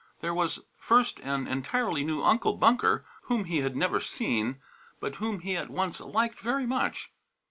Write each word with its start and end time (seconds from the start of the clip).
There 0.21 0.33
was, 0.33 0.61
first, 0.79 1.19
an 1.19 1.45
entirely 1.47 2.03
new 2.03 2.23
Uncle 2.23 2.53
Bunker 2.57 3.05
whom 3.25 3.43
he 3.43 3.59
had 3.59 3.75
never 3.75 3.99
seen, 3.99 4.59
but 4.99 5.17
whom 5.17 5.41
he 5.41 5.55
at 5.55 5.69
once 5.69 5.99
liked 5.99 6.39
very 6.39 6.65
much. 6.65 7.11